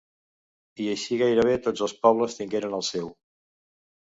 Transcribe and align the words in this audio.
I 0.85 0.87
així 0.93 1.17
gairebé 1.23 1.57
tots 1.67 1.83
els 1.89 1.93
pobles 2.07 2.39
tingueren 2.41 2.75
el 2.79 2.85
seu. 2.89 3.13